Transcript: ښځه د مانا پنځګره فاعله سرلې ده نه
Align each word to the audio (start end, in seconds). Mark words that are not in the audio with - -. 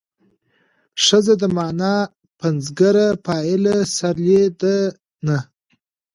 ښځه 1.05 1.33
د 1.41 1.43
مانا 1.55 1.95
پنځګره 2.41 3.05
فاعله 3.23 3.75
سرلې 3.97 4.43
ده 4.59 4.77
نه 5.25 5.37